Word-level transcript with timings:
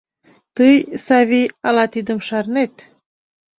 Тый, 0.55 0.75
Савий, 1.05 1.47
ала 1.67 1.85
тидым 1.93 2.19
шарнет? 2.27 2.73